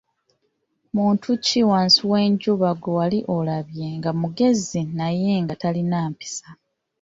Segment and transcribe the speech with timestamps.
[0.95, 6.47] Muntu ki wansi w'enjuba gwe wali olabye nga mugezi naye nga talina mpisa?